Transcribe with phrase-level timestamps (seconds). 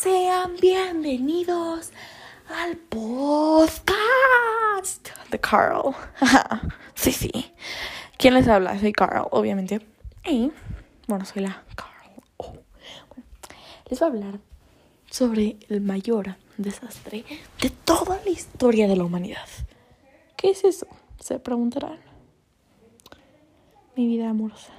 [0.00, 1.90] Sean bienvenidos
[2.48, 3.88] al podcast
[5.28, 5.92] de Carl.
[6.94, 7.32] sí, sí.
[8.16, 8.78] ¿Quién les habla?
[8.78, 9.84] Soy Carl, obviamente.
[10.24, 10.52] Y,
[11.08, 12.22] bueno, soy la Carl.
[12.36, 12.54] Oh,
[13.90, 14.38] les voy a hablar
[15.10, 17.24] sobre el mayor desastre
[17.60, 19.48] de toda la historia de la humanidad.
[20.36, 20.86] ¿Qué es eso?
[21.18, 21.98] Se preguntarán.
[23.96, 24.72] Mi vida amorosa.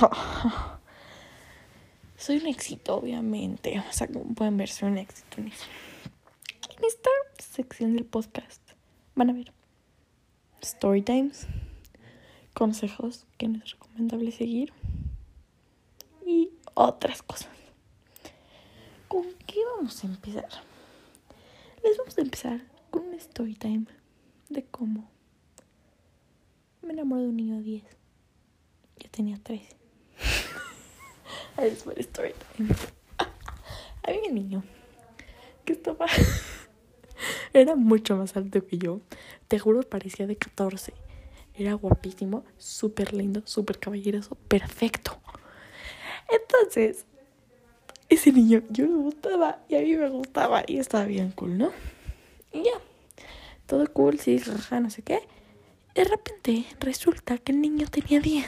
[2.22, 3.82] soy un éxito, obviamente.
[3.88, 8.62] O sea, como pueden ver, soy un éxito en En esta sección del podcast
[9.16, 9.52] van a ver
[10.60, 11.48] story times,
[12.54, 14.72] consejos que no es recomendable seguir
[16.24, 17.50] y otras cosas.
[19.08, 20.48] ¿Con qué vamos a empezar?
[21.82, 23.86] Les vamos a empezar con un story time
[24.48, 25.10] de cómo
[26.82, 27.84] me enamoré de un niño de 10.
[29.00, 29.81] Yo tenía 13.
[31.62, 32.74] Es story time.
[34.02, 34.64] Había un niño
[35.64, 36.06] que estaba.
[37.52, 39.00] Era mucho más alto que yo.
[39.46, 40.92] Te juro, parecía de 14.
[41.54, 45.20] Era guapísimo, súper lindo, súper caballeroso, perfecto.
[46.28, 47.04] Entonces,
[48.08, 51.70] ese niño yo me gustaba y a mí me gustaba y estaba bien cool, ¿no?
[52.52, 52.80] Y ya,
[53.66, 55.20] todo cool, sí, jaja, no sé qué.
[55.94, 58.46] De repente resulta que el niño tenía 10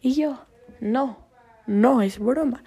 [0.00, 0.46] y yo,
[0.80, 1.21] no
[1.66, 2.62] no es broma.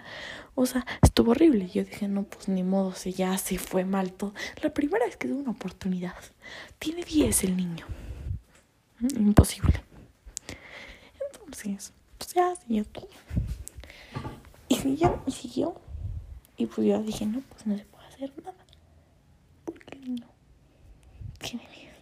[0.56, 1.68] O sea, estuvo horrible.
[1.68, 4.34] Yo dije, no, pues ni modo, si ya se fue mal todo.
[4.62, 6.16] La primera vez que tuve una oportunidad.
[6.80, 7.86] Tiene 10 el niño.
[9.00, 9.82] Mm, imposible.
[11.34, 13.10] Entonces, pues ya siguió todo.
[14.70, 15.76] Y siguió, y siguió.
[16.58, 18.66] Y pues yo dije, no, pues no se puede hacer nada.
[19.66, 20.26] Porque niño
[21.40, 21.94] tiene 10.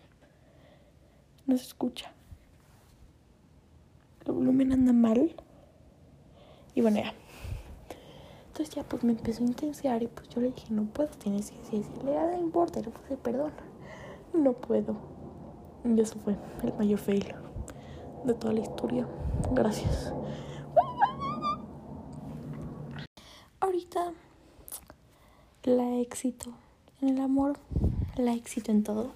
[1.47, 2.11] No se escucha.
[4.25, 5.35] El volumen anda mal.
[6.75, 7.13] Y bueno, ya.
[8.47, 11.49] Entonces ya pues me empezó a intensiar y pues yo le dije, no puedo, tienes
[11.49, 13.51] que decirle, ah, no importa, le puse perdón.
[14.33, 14.95] No puedo.
[15.83, 17.33] Y eso fue el mayor fail
[18.23, 19.07] de toda la historia.
[19.51, 20.13] Gracias.
[23.59, 24.13] Ahorita
[25.63, 26.51] la éxito
[27.01, 27.57] en el amor,
[28.17, 29.11] la éxito en todo.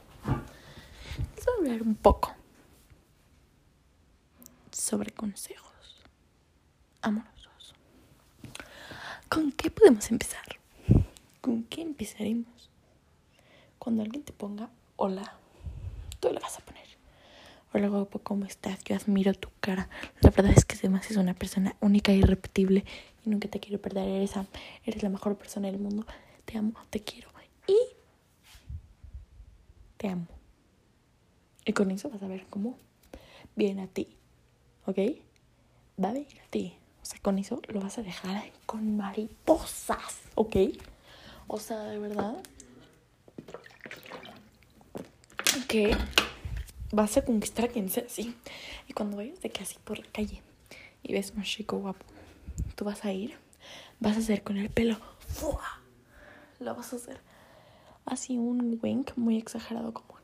[1.36, 2.32] Les a hablar un poco
[4.72, 6.04] sobre consejos.
[7.02, 7.37] Amor.
[9.38, 10.42] ¿Con qué podemos empezar?
[11.42, 12.72] ¿Con qué empezaremos?
[13.78, 15.32] Cuando alguien te ponga hola,
[16.20, 16.88] tú le vas a poner.
[17.72, 18.84] Hola guapo, ¿cómo estás?
[18.84, 19.90] Yo admiro tu cara.
[20.22, 22.84] La verdad es que además es una persona única e irrepetible
[23.24, 24.08] y nunca te quiero perder.
[24.08, 24.32] Eres,
[24.86, 26.08] eres la mejor persona del mundo.
[26.46, 27.30] Te amo, te quiero
[27.68, 27.78] y
[29.98, 30.26] te amo.
[31.64, 32.76] Y con eso vas a ver cómo
[33.56, 34.18] viene a ti.
[34.88, 34.98] ¿Ok?
[36.04, 36.76] Va a venir a ti.
[37.08, 40.58] Sea, con eso lo vas a dejar con mariposas, ¿ok?
[41.48, 42.36] O sea, de verdad.
[45.70, 45.96] Que
[46.92, 48.36] vas a conquistar a quien sea así.
[48.90, 50.42] Y cuando vayas de que así por la calle
[51.02, 52.06] y ves un chico guapo,
[52.76, 53.38] tú vas a ir,
[54.02, 54.98] vas a hacer con el pelo.
[55.30, 55.80] ¡fua!
[56.60, 57.22] Lo vas a hacer
[58.04, 60.20] así un wink muy exagerado como.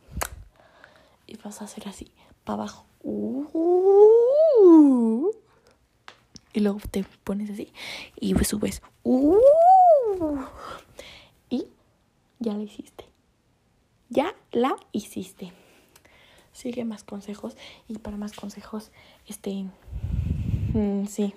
[1.28, 2.12] Y vas a hacer así,
[2.44, 2.86] para abajo.
[3.04, 4.04] Uh,
[6.54, 7.74] y luego te pones así
[8.20, 8.82] y subes.
[9.04, 9.38] Uh,
[11.50, 11.68] y
[12.40, 13.06] ya la hiciste.
[14.10, 15.52] Ya la hiciste.
[16.52, 18.92] Sigue más consejos y para más consejos,
[19.28, 19.66] este,
[20.74, 21.34] mm, sí,